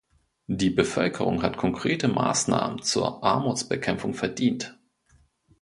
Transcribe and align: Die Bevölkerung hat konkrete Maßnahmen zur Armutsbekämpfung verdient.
Die 0.47 0.71
Bevölkerung 0.71 1.43
hat 1.43 1.57
konkrete 1.57 2.07
Maßnahmen 2.07 2.81
zur 2.81 3.23
Armutsbekämpfung 3.23 4.15
verdient. 4.15 4.75